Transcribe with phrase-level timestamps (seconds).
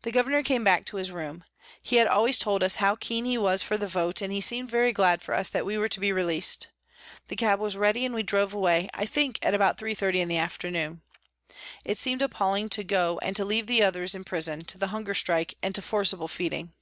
[0.00, 1.44] The Governor came back to his room.
[1.82, 4.70] He had always told us how keen he was for the vote, and he seemed
[4.70, 6.68] very glad for us that we were to be released.
[7.28, 10.38] The cab was ready and we drove away, I think at about 3.30 in the
[10.38, 11.02] afternoon.
[11.84, 15.12] It seemed appalling to go and to leave the others in prison, to the hunger
[15.12, 16.72] strike and to forcible feeding.